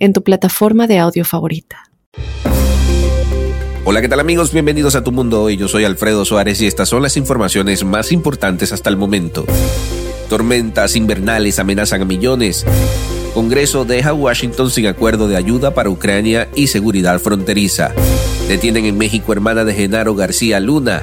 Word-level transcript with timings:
en 0.00 0.14
tu 0.14 0.24
plataforma 0.24 0.86
de 0.88 0.98
audio 0.98 1.24
favorita. 1.24 1.84
Hola, 3.84 4.00
¿qué 4.00 4.08
tal 4.08 4.20
amigos? 4.20 4.52
Bienvenidos 4.52 4.94
a 4.94 5.04
Tu 5.04 5.12
Mundo 5.12 5.42
Hoy. 5.42 5.56
Yo 5.56 5.68
soy 5.68 5.84
Alfredo 5.84 6.24
Suárez 6.24 6.60
y 6.62 6.66
estas 6.66 6.88
son 6.88 7.02
las 7.02 7.16
informaciones 7.16 7.84
más 7.84 8.12
importantes 8.12 8.72
hasta 8.72 8.90
el 8.90 8.96
momento. 8.96 9.44
Tormentas 10.28 10.96
invernales 10.96 11.58
amenazan 11.58 12.02
a 12.02 12.04
millones. 12.04 12.64
Congreso 13.34 13.84
deja 13.84 14.12
Washington 14.12 14.70
sin 14.70 14.86
acuerdo 14.86 15.28
de 15.28 15.36
ayuda 15.36 15.74
para 15.74 15.90
Ucrania 15.90 16.48
y 16.54 16.68
seguridad 16.68 17.18
fronteriza. 17.20 17.92
Detienen 18.48 18.86
en 18.86 18.98
México 18.98 19.32
hermana 19.32 19.64
de 19.64 19.74
Genaro 19.74 20.14
García 20.14 20.60
Luna. 20.60 21.02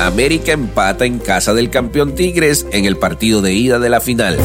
América 0.00 0.52
empata 0.52 1.04
en 1.04 1.18
casa 1.18 1.54
del 1.54 1.70
campeón 1.70 2.14
Tigres 2.14 2.66
en 2.72 2.86
el 2.86 2.96
partido 2.96 3.40
de 3.40 3.54
ida 3.54 3.78
de 3.78 3.88
la 3.88 4.00
final 4.00 4.36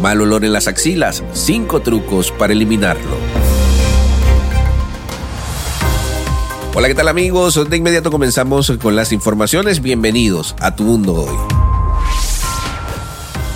mal 0.00 0.20
olor 0.20 0.44
en 0.44 0.52
las 0.52 0.68
axilas, 0.68 1.22
cinco 1.32 1.80
trucos 1.80 2.30
para 2.32 2.52
eliminarlo. 2.52 3.16
Hola, 6.74 6.86
¿qué 6.86 6.94
tal 6.94 7.08
amigos? 7.08 7.68
De 7.68 7.76
inmediato 7.76 8.10
comenzamos 8.10 8.70
con 8.80 8.94
las 8.94 9.12
informaciones. 9.12 9.82
Bienvenidos 9.82 10.54
a 10.60 10.76
Tu 10.76 10.84
Mundo 10.84 11.14
Hoy. 11.14 11.57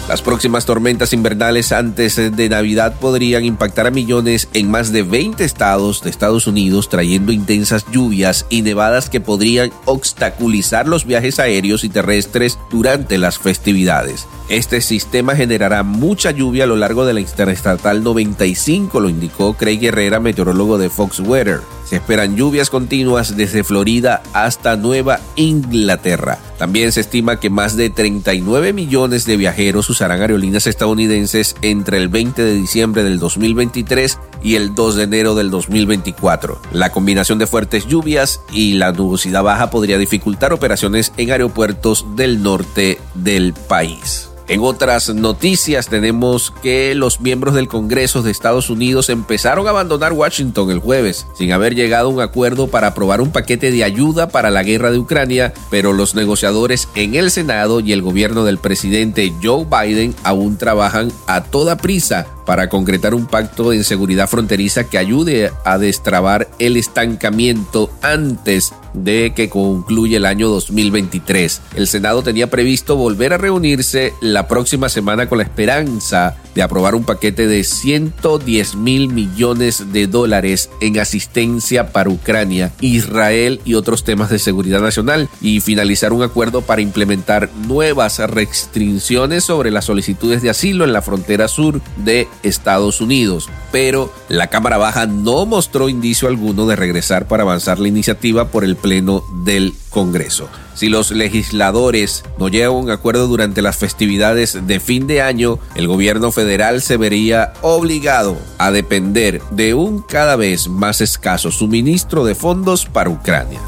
Las 0.09 0.21
próximas 0.21 0.67
tormentas 0.67 1.13
invernales 1.13 1.71
antes 1.71 2.17
de 2.17 2.49
Navidad 2.49 2.97
podrían 2.99 3.45
impactar 3.45 3.87
a 3.87 3.91
millones 3.93 4.49
en 4.53 4.69
más 4.69 4.93
de 4.93 5.05
20 5.05 5.45
estados 5.45 6.03
de 6.03 6.11
Estados 6.11 6.49
Unidos, 6.49 6.89
trayendo 6.89 7.31
intensas 7.31 7.87
lluvias 7.91 8.45
y 8.51 8.63
nevadas 8.63 9.09
que 9.09 9.21
podrían 9.21 9.71
obstaculizar 9.85 10.89
los 10.89 11.07
viajes 11.07 11.39
aéreos 11.39 11.85
y 11.85 11.89
terrestres 11.89 12.59
durante 12.71 13.17
las 13.17 13.39
festividades. 13.39 14.27
Este 14.49 14.81
sistema 14.81 15.37
generará 15.37 15.85
mucha 15.85 16.33
lluvia 16.33 16.65
a 16.65 16.67
lo 16.67 16.77
largo 16.77 17.07
de 17.07 17.15
la 17.15 17.21
Interestatal 17.21 18.03
95, 18.03 18.99
lo 18.99 19.09
indicó 19.09 19.55
Craig 19.55 19.85
Herrera, 19.85 20.19
meteorólogo 20.19 20.79
de 20.79 20.91
Fox 20.91 21.21
Weather. 21.21 21.61
Se 21.93 21.97
esperan 21.97 22.37
lluvias 22.37 22.71
continuas 22.71 23.37
desde 23.37 23.65
Florida 23.65 24.23
hasta 24.33 24.77
Nueva 24.77 25.21
Inglaterra. 25.37 26.39
También 26.57 26.91
se 26.91 27.03
estima 27.03 27.39
que 27.39 27.51
más 27.51 27.77
de 27.77 27.91
39 27.91 28.73
millones 28.73 29.27
de 29.27 29.37
viajeros 29.37 29.91
usarán 29.91 30.23
aerolíneas 30.23 30.67
estadounidenses 30.67 31.55
entre 31.61 31.99
el 31.99 32.09
20 32.09 32.43
de 32.43 32.55
diciembre 32.55 33.03
del 33.03 33.19
2023 33.19 34.19
y 34.43 34.55
el 34.55 34.75
2 34.75 34.97
de 34.97 35.03
enero 35.03 35.35
del 35.35 35.51
2024. 35.51 36.63
La 36.73 36.93
combinación 36.93 37.39
de 37.39 37.47
fuertes 37.47 37.87
lluvias 37.87 38.41
y 38.51 38.73
la 38.73 38.93
nubosidad 38.93 39.43
baja 39.43 39.69
podría 39.69 39.99
dificultar 39.99 40.55
operaciones 40.55 41.13
en 41.19 41.31
aeropuertos 41.31 42.07
del 42.17 42.43
norte 42.43 43.01
del 43.15 43.53
país. 43.53 44.32
En 44.49 44.61
otras 44.61 45.09
noticias 45.15 45.89
tenemos 45.89 46.53
que 46.63 46.95
los 46.95 47.21
miembros 47.21 47.55
del 47.55 47.69
Congreso 47.69 48.23
de 48.23 48.31
Estados 48.31 48.71
Unidos 48.71 49.09
empezaron 49.09 49.67
a 49.67 49.71
abandonar 49.71 50.13
Washington 50.13 50.71
el 50.71 50.79
jueves 50.79 51.27
sin 51.35 51.53
haber 51.53 51.75
llegado 51.75 52.09
a 52.09 52.11
un 52.11 52.21
acuerdo 52.21 52.67
para 52.67 52.89
aprobar 52.89 53.21
un 53.21 53.31
paquete 53.31 53.71
de 53.71 53.85
ayuda 53.85 54.29
para 54.29 54.51
la 54.51 54.63
guerra 54.63 54.91
de 54.91 54.99
Ucrania, 54.99 55.55
pero 55.71 55.93
los 55.93 56.15
negociadores 56.15 56.89
en 56.95 57.15
el 57.15 57.31
Senado 57.31 57.81
y 57.81 57.93
el 57.93 58.03
gobierno 58.03 58.45
del 58.45 58.59
presidente 58.59 59.33
Joe 59.43 59.65
Biden 59.65 60.15
aún 60.25 60.59
trabajan 60.59 61.13
a 61.27 61.45
toda 61.45 61.77
prisa 61.77 62.27
para 62.45 62.69
concretar 62.69 63.15
un 63.15 63.27
pacto 63.27 63.73
en 63.73 63.85
seguridad 63.85 64.29
fronteriza 64.29 64.85
que 64.85 64.99
ayude 64.99 65.53
a 65.65 65.79
destrabar 65.79 66.49
el 66.59 66.77
estancamiento 66.77 67.91
antes 68.03 68.73
de 68.95 69.33
que 69.35 69.49
concluya 69.49 70.19
el 70.19 70.27
año 70.27 70.49
2023. 70.49 71.61
El 71.77 71.87
Senado 71.87 72.23
tenía 72.23 72.51
previsto 72.51 72.97
volver 72.97 73.33
a 73.33 73.39
reunirse 73.39 74.13
la 74.21 74.49
próxima 74.49 74.89
semana 74.89 75.29
con 75.29 75.39
la 75.39 75.45
esperanza 75.45 76.37
de 76.55 76.63
aprobar 76.63 76.95
un 76.95 77.05
paquete 77.05 77.47
de 77.47 77.65
110 77.65 78.77
mil 78.77 79.09
millones 79.09 79.93
de 79.93 80.07
dólares 80.07 80.71
en 80.81 80.99
asistencia 80.99 81.93
para 81.93 82.11
Ucrania, 82.11 82.73
Israel 82.81 83.61
y 83.65 83.75
otros 83.75 84.05
temas 84.05 84.31
de 84.31 84.39
seguridad 84.39 84.81
nacional 84.81 85.29
y 85.41 85.61
finalizar 85.61 86.13
un 86.13 86.23
acuerdo 86.23 86.63
para 86.63 86.83
implementar 86.83 87.51
nuevas 87.67 88.19
restricciones 88.19 89.45
sobre 89.45 89.71
las 89.71 89.87
solicitudes 89.87 90.43
de 90.43 90.51
asilo 90.51 90.85
en 90.85 90.93
la 90.93 91.03
frontera 91.03 91.49
sur 91.49 91.81
de 91.99 92.29
Estados 92.43 93.01
Unidos. 93.01 93.49
Pero 93.71 94.13
la 94.29 94.49
Cámara 94.49 94.79
Baja 94.79 95.07
no 95.07 95.47
mostró 95.47 95.89
indicio 95.89 96.29
alguno 96.29 96.67
de 96.67 96.77
regresar 96.77 97.27
para 97.27 97.43
avanzar 97.43 97.79
la 97.79 97.89
iniciativa 97.89 98.49
por 98.49 98.65
el 98.65 98.77
Pleno 98.77 99.25
del 99.45 99.75
Congreso. 99.93 100.49
Si 100.75 100.89
los 100.89 101.11
legisladores 101.11 102.25
no 102.39 102.49
llegan 102.49 102.71
a 102.71 102.73
un 102.73 102.91
acuerdo 102.91 103.29
durante 103.29 103.63
las 103.63 103.77
festividades 103.77 104.67
de 104.67 104.81
fin 104.81 105.07
de 105.07 105.23
año, 105.23 105.59
el 105.75 105.87
gobierno 105.87 106.33
federal 106.33 106.83
se 106.83 106.97
vería 106.97 107.53
obligado 107.63 108.37
a 108.59 108.71
depender 108.71 109.41
de 109.51 109.75
un 109.75 110.03
cada 110.03 110.37
vez 110.37 110.69
más 110.69 111.01
escaso 111.01 111.51
suministro 111.51 112.25
de 112.25 112.35
fondos 112.35 112.87
para 112.87 113.11
Ucrania. 113.11 113.61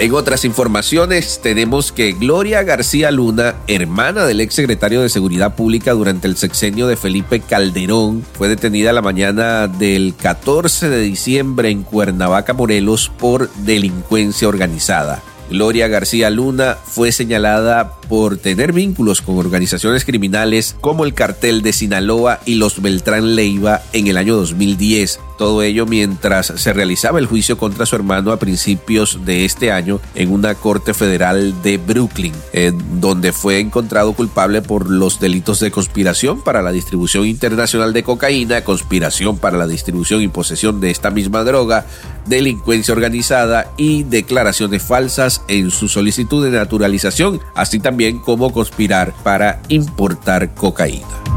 En 0.00 0.14
otras 0.14 0.46
informaciones 0.46 1.40
tenemos 1.42 1.92
que 1.92 2.12
Gloria 2.12 2.62
García 2.62 3.10
Luna, 3.10 3.56
hermana 3.66 4.24
del 4.24 4.40
ex 4.40 4.54
secretario 4.54 5.02
de 5.02 5.10
Seguridad 5.10 5.56
Pública 5.56 5.92
durante 5.92 6.26
el 6.26 6.38
sexenio 6.38 6.86
de 6.86 6.96
Felipe 6.96 7.40
Calderón, 7.40 8.24
fue 8.32 8.48
detenida 8.48 8.94
la 8.94 9.02
mañana 9.02 9.68
del 9.68 10.14
14 10.16 10.88
de 10.88 11.02
diciembre 11.02 11.68
en 11.68 11.82
Cuernavaca, 11.82 12.54
Morelos, 12.54 13.12
por 13.18 13.52
delincuencia 13.56 14.48
organizada. 14.48 15.22
Gloria 15.50 15.86
García 15.86 16.30
Luna 16.30 16.78
fue 16.82 17.12
señalada 17.12 18.00
por 18.08 18.38
tener 18.38 18.72
vínculos 18.72 19.20
con 19.20 19.36
organizaciones 19.36 20.06
criminales 20.06 20.76
como 20.80 21.04
el 21.04 21.12
cartel 21.12 21.60
de 21.60 21.74
Sinaloa 21.74 22.40
y 22.46 22.54
los 22.54 22.80
Beltrán 22.80 23.36
Leiva 23.36 23.82
en 23.92 24.06
el 24.06 24.16
año 24.16 24.34
2010. 24.36 25.20
Todo 25.40 25.62
ello 25.62 25.86
mientras 25.86 26.52
se 26.56 26.74
realizaba 26.74 27.18
el 27.18 27.24
juicio 27.24 27.56
contra 27.56 27.86
su 27.86 27.96
hermano 27.96 28.30
a 28.30 28.38
principios 28.38 29.24
de 29.24 29.46
este 29.46 29.72
año 29.72 29.98
en 30.14 30.32
una 30.32 30.54
corte 30.54 30.92
federal 30.92 31.62
de 31.62 31.78
Brooklyn, 31.78 32.34
en 32.52 33.00
donde 33.00 33.32
fue 33.32 33.58
encontrado 33.58 34.12
culpable 34.12 34.60
por 34.60 34.90
los 34.90 35.18
delitos 35.18 35.58
de 35.60 35.70
conspiración 35.70 36.42
para 36.42 36.60
la 36.60 36.72
distribución 36.72 37.24
internacional 37.24 37.94
de 37.94 38.02
cocaína, 38.02 38.64
conspiración 38.64 39.38
para 39.38 39.56
la 39.56 39.66
distribución 39.66 40.20
y 40.20 40.28
posesión 40.28 40.78
de 40.78 40.90
esta 40.90 41.08
misma 41.08 41.42
droga, 41.42 41.86
delincuencia 42.26 42.92
organizada 42.92 43.72
y 43.78 44.02
declaraciones 44.02 44.82
falsas 44.82 45.40
en 45.48 45.70
su 45.70 45.88
solicitud 45.88 46.44
de 46.44 46.50
naturalización, 46.50 47.40
así 47.54 47.80
también 47.80 48.18
como 48.18 48.52
conspirar 48.52 49.14
para 49.24 49.62
importar 49.70 50.54
cocaína. 50.54 51.29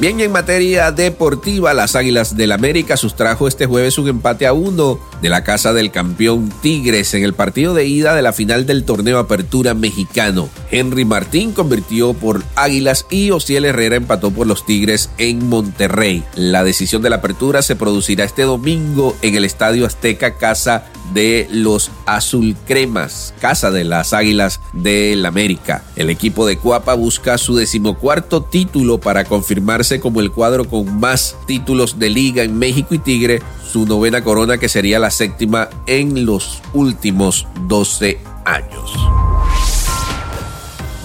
Bien, 0.00 0.20
en 0.20 0.30
materia 0.30 0.92
deportiva, 0.92 1.74
las 1.74 1.96
Águilas 1.96 2.36
del 2.36 2.52
América 2.52 2.96
sustrajo 2.96 3.48
este 3.48 3.66
jueves 3.66 3.98
un 3.98 4.06
empate 4.06 4.46
a 4.46 4.52
uno 4.52 5.00
de 5.20 5.28
la 5.28 5.42
casa 5.42 5.72
del 5.72 5.90
campeón 5.90 6.52
Tigres 6.62 7.14
en 7.14 7.24
el 7.24 7.34
partido 7.34 7.74
de 7.74 7.84
ida 7.86 8.14
de 8.14 8.22
la 8.22 8.32
final 8.32 8.64
del 8.64 8.84
torneo 8.84 9.18
Apertura 9.18 9.74
Mexicano. 9.74 10.48
Henry 10.70 11.04
Martín 11.04 11.50
convirtió 11.50 12.14
por 12.14 12.44
Águilas 12.54 13.06
y 13.10 13.32
Ociel 13.32 13.64
Herrera 13.64 13.96
empató 13.96 14.30
por 14.30 14.46
los 14.46 14.64
Tigres 14.64 15.10
en 15.18 15.48
Monterrey. 15.48 16.22
La 16.36 16.62
decisión 16.62 17.02
de 17.02 17.10
la 17.10 17.16
apertura 17.16 17.62
se 17.62 17.74
producirá 17.74 18.24
este 18.24 18.42
domingo 18.42 19.16
en 19.22 19.34
el 19.34 19.44
Estadio 19.44 19.84
Azteca 19.84 20.36
Casa 20.36 20.84
de 21.12 21.48
los 21.50 21.90
Azul 22.06 22.56
Cremas, 22.66 23.34
casa 23.40 23.70
de 23.70 23.84
las 23.84 24.12
Águilas 24.12 24.60
del 24.72 25.24
América. 25.26 25.84
El 25.96 26.10
equipo 26.10 26.46
de 26.46 26.58
Cuapa 26.58 26.94
busca 26.94 27.38
su 27.38 27.56
decimocuarto 27.56 28.42
título 28.42 28.98
para 28.98 29.24
confirmarse 29.24 30.00
como 30.00 30.20
el 30.20 30.30
cuadro 30.30 30.68
con 30.68 30.98
más 31.00 31.36
títulos 31.46 31.98
de 31.98 32.10
liga 32.10 32.42
en 32.42 32.58
México 32.58 32.94
y 32.94 32.98
Tigre, 32.98 33.42
su 33.70 33.86
novena 33.86 34.22
corona 34.22 34.58
que 34.58 34.68
sería 34.68 34.98
la 34.98 35.10
séptima 35.10 35.68
en 35.86 36.26
los 36.26 36.62
últimos 36.72 37.46
12 37.66 38.20
años. 38.44 39.27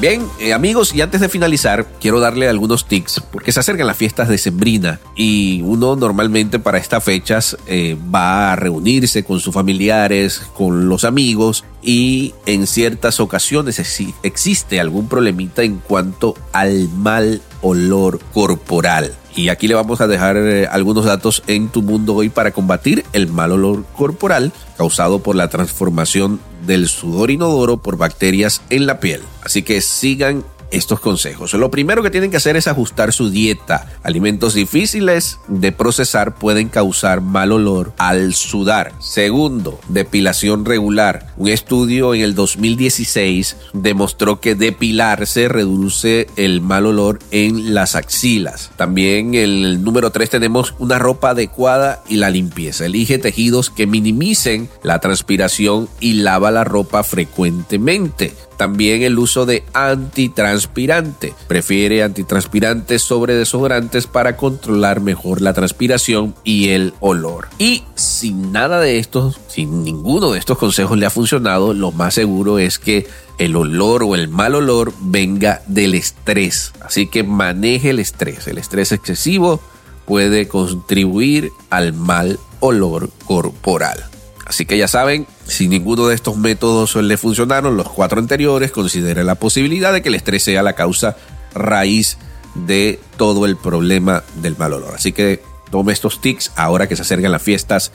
Bien, 0.03 0.27
eh, 0.37 0.51
amigos, 0.51 0.93
y 0.93 0.99
antes 0.99 1.21
de 1.21 1.29
finalizar, 1.29 1.87
quiero 2.01 2.19
darle 2.19 2.49
algunos 2.49 2.89
tips, 2.89 3.23
porque 3.31 3.53
se 3.53 3.61
acercan 3.61 3.87
las 3.87 3.95
fiestas 3.95 4.27
de 4.27 4.37
Sembrina 4.37 4.99
y 5.15 5.61
uno 5.61 5.95
normalmente 5.95 6.59
para 6.59 6.77
estas 6.77 7.01
fechas 7.05 7.55
eh, 7.67 7.95
va 8.13 8.51
a 8.51 8.57
reunirse 8.57 9.23
con 9.23 9.39
sus 9.39 9.53
familiares, 9.53 10.41
con 10.57 10.89
los 10.89 11.05
amigos 11.05 11.63
y 11.81 12.33
en 12.45 12.67
ciertas 12.67 13.21
ocasiones 13.21 13.79
existe 14.23 14.81
algún 14.81 15.07
problemita 15.07 15.63
en 15.63 15.77
cuanto 15.77 16.35
al 16.51 16.89
mal 16.89 17.41
olor 17.61 18.19
corporal. 18.33 19.15
Y 19.37 19.47
aquí 19.47 19.69
le 19.69 19.75
vamos 19.75 20.01
a 20.01 20.07
dejar 20.07 20.35
eh, 20.35 20.67
algunos 20.67 21.05
datos 21.05 21.43
en 21.47 21.69
tu 21.69 21.81
mundo 21.81 22.13
hoy 22.13 22.27
para 22.27 22.51
combatir 22.51 23.05
el 23.13 23.27
mal 23.27 23.53
olor 23.53 23.85
corporal 23.95 24.51
causado 24.77 25.19
por 25.19 25.37
la 25.37 25.47
transformación 25.47 26.41
del 26.65 26.87
sudor 26.87 27.31
inodoro 27.31 27.77
por 27.77 27.97
bacterias 27.97 28.61
en 28.69 28.85
la 28.85 28.99
piel. 28.99 29.21
Así 29.43 29.63
que 29.63 29.81
sigan 29.81 30.43
estos 30.73 30.99
consejos. 30.99 31.53
Lo 31.53 31.71
primero 31.71 32.03
que 32.03 32.09
tienen 32.09 32.31
que 32.31 32.37
hacer 32.37 32.57
es 32.57 32.67
ajustar 32.67 33.13
su 33.13 33.29
dieta. 33.29 33.87
Alimentos 34.03 34.53
difíciles 34.55 35.39
de 35.47 35.71
procesar 35.71 36.35
pueden 36.35 36.67
causar 36.67 37.21
mal 37.21 37.51
olor 37.51 37.93
al 37.97 38.33
sudar. 38.33 38.91
Segundo, 38.99 39.79
depilación 39.87 40.65
regular. 40.65 41.27
Un 41.37 41.49
estudio 41.49 42.13
en 42.13 42.21
el 42.21 42.35
2016 42.35 43.55
demostró 43.73 44.39
que 44.39 44.55
depilarse 44.55 45.47
reduce 45.47 46.27
el 46.35 46.61
mal 46.61 46.87
olor 46.87 47.19
en 47.31 47.73
las 47.73 47.95
axilas. 47.95 48.71
También 48.75 49.35
el 49.35 49.83
número 49.83 50.09
3 50.09 50.29
tenemos 50.29 50.73
una 50.79 50.99
ropa 50.99 51.29
adecuada 51.29 52.03
y 52.09 52.17
la 52.17 52.29
limpieza. 52.29 52.85
Elige 52.85 53.19
tejidos 53.19 53.69
que 53.69 53.87
minimicen 53.87 54.69
la 54.81 54.99
transpiración 54.99 55.87
y 55.99 56.13
lava 56.13 56.51
la 56.51 56.63
ropa 56.63 57.03
frecuentemente. 57.03 58.33
También 58.57 59.03
el 59.03 59.19
uso 59.19 59.45
de 59.45 59.63
antitranspirante. 59.73 61.33
Prefiere 61.47 62.03
antitranspirantes 62.03 63.01
sobre 63.01 63.35
desodorantes 63.35 64.07
para 64.07 64.37
controlar 64.37 65.01
mejor 65.01 65.41
la 65.41 65.53
transpiración 65.53 66.35
y 66.43 66.69
el 66.69 66.93
olor. 66.99 67.47
Y 67.59 67.83
sin 67.95 68.51
nada 68.51 68.79
de 68.79 68.99
esto, 68.99 69.33
sin 69.47 69.83
ninguno 69.83 70.31
de 70.31 70.39
estos 70.39 70.57
consejos 70.57 70.97
le 70.97 71.05
ha 71.05 71.09
funcionado, 71.09 71.73
lo 71.73 71.91
más 71.91 72.13
seguro 72.13 72.59
es 72.59 72.79
que 72.79 73.07
el 73.37 73.55
olor 73.55 74.03
o 74.03 74.15
el 74.15 74.27
mal 74.27 74.55
olor 74.55 74.93
venga 75.01 75.61
del 75.67 75.95
estrés. 75.95 76.71
Así 76.81 77.07
que 77.07 77.23
maneje 77.23 77.89
el 77.89 77.99
estrés. 77.99 78.47
El 78.47 78.57
estrés 78.57 78.91
excesivo 78.91 79.59
puede 80.05 80.47
contribuir 80.47 81.51
al 81.69 81.93
mal 81.93 82.39
olor 82.59 83.09
corporal. 83.25 84.12
Así 84.45 84.65
que 84.65 84.77
ya 84.77 84.87
saben, 84.87 85.25
si 85.45 85.67
ninguno 85.67 86.07
de 86.07 86.15
estos 86.15 86.37
métodos 86.37 86.95
le 86.95 87.17
funcionaron, 87.17 87.77
los 87.77 87.89
cuatro 87.89 88.19
anteriores, 88.19 88.71
considere 88.71 89.23
la 89.23 89.35
posibilidad 89.35 89.93
de 89.93 90.01
que 90.01 90.09
el 90.09 90.15
estrés 90.15 90.43
sea 90.43 90.63
la 90.63 90.73
causa 90.73 91.15
raíz 91.53 92.17
de 92.55 92.99
todo 93.17 93.45
el 93.45 93.55
problema 93.55 94.23
del 94.35 94.57
mal 94.57 94.73
olor. 94.73 94.95
Así 94.95 95.13
que 95.13 95.41
tome 95.71 95.93
estos 95.93 96.19
tics 96.19 96.51
ahora 96.55 96.87
que 96.87 96.95
se 96.95 97.03
acercan 97.03 97.31
las 97.31 97.41
fiestas 97.41 97.91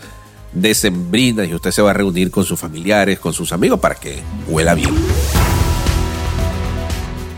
decembrinas 0.52 1.48
y 1.48 1.54
usted 1.54 1.70
se 1.70 1.82
va 1.82 1.90
a 1.90 1.94
reunir 1.94 2.30
con 2.30 2.44
sus 2.44 2.58
familiares, 2.58 3.18
con 3.18 3.32
sus 3.32 3.52
amigos 3.52 3.78
para 3.80 3.94
que 3.94 4.18
huela 4.48 4.74
bien. 4.74 4.94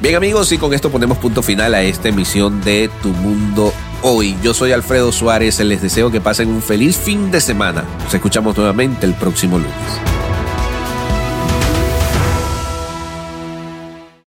Bien 0.01 0.15
amigos, 0.15 0.51
y 0.53 0.57
con 0.57 0.73
esto 0.73 0.91
ponemos 0.91 1.19
punto 1.19 1.43
final 1.43 1.75
a 1.75 1.83
esta 1.83 2.09
emisión 2.09 2.63
de 2.63 2.89
Tu 3.03 3.09
Mundo 3.11 3.70
hoy. 4.03 4.37
Yo 4.43 4.55
soy 4.55 4.73
Alfredo 4.73 5.13
Suárez, 5.13 5.61
les 5.61 5.83
deseo 5.83 6.11
que 6.11 6.21
pasen 6.21 6.49
un 6.49 6.63
feliz 6.63 6.97
fin 6.97 7.31
de 7.31 7.41
semana. 7.41 7.85
Nos 8.03 8.15
escuchamos 8.15 8.57
nuevamente 8.57 9.07
el 9.07 9.15
próximo 9.15 9.59
lunes. 9.59 9.75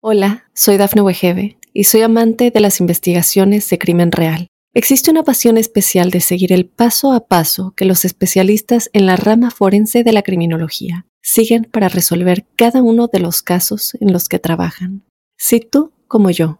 Hola, 0.01 0.45
soy 0.55 0.77
Dafne 0.77 1.03
Wegebe 1.03 1.59
y 1.73 1.85
soy 1.85 2.03
amante 2.03 2.51
de 2.51 2.61
las 2.61 2.81
investigaciones 2.81 3.69
de 3.69 3.79
crimen 3.79 4.13
real. 4.13 4.47
Existe 4.73 5.11
una 5.11 5.25
pasión 5.25 5.59
especial 5.59 6.11
de 6.11 6.21
seguir 6.21 6.53
el 6.53 6.67
paso 6.67 7.13
a 7.13 7.27
paso 7.27 7.75
que 7.77 7.85
los 7.85 8.05
especialistas 8.05 8.89
en 8.93 9.05
la 9.05 9.17
rama 9.17 9.51
forense 9.51 10.05
de 10.05 10.13
la 10.13 10.23
criminología 10.23 11.07
siguen 11.23 11.65
para 11.65 11.89
resolver 11.89 12.47
cada 12.57 12.81
uno 12.81 13.09
de 13.09 13.19
los 13.19 13.43
casos 13.43 13.97
en 14.01 14.13
los 14.13 14.29
que 14.29 14.39
trabajan. 14.39 15.03
Si 15.37 15.61
tú, 15.61 15.93
como 16.07 16.31
yo, 16.31 16.60